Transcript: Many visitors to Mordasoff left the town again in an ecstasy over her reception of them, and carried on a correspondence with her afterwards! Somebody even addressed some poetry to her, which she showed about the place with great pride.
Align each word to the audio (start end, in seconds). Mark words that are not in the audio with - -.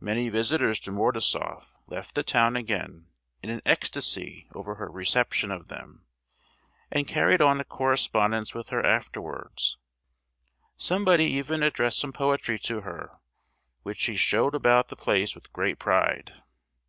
Many 0.00 0.30
visitors 0.30 0.80
to 0.80 0.90
Mordasoff 0.90 1.78
left 1.86 2.16
the 2.16 2.24
town 2.24 2.56
again 2.56 3.06
in 3.40 3.50
an 3.50 3.62
ecstasy 3.64 4.48
over 4.52 4.74
her 4.74 4.90
reception 4.90 5.52
of 5.52 5.68
them, 5.68 6.06
and 6.90 7.06
carried 7.06 7.40
on 7.40 7.60
a 7.60 7.64
correspondence 7.64 8.52
with 8.52 8.70
her 8.70 8.84
afterwards! 8.84 9.78
Somebody 10.76 11.26
even 11.26 11.62
addressed 11.62 12.00
some 12.00 12.12
poetry 12.12 12.58
to 12.58 12.80
her, 12.80 13.20
which 13.84 14.00
she 14.00 14.16
showed 14.16 14.56
about 14.56 14.88
the 14.88 14.96
place 14.96 15.36
with 15.36 15.52
great 15.52 15.78
pride. 15.78 16.42